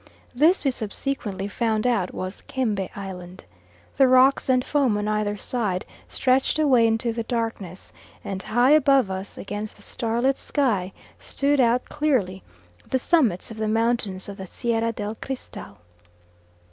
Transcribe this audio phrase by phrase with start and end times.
[0.33, 3.45] This we subsequently found out was Kembe Island.
[3.97, 7.93] The rocks and foam on either side stretched away into the darkness,
[8.23, 12.41] and high above us against the star lit sky stood out clearly
[12.89, 15.77] the summits of the mountains of the Sierra del Cristal.